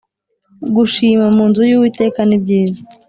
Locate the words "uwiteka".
1.77-2.19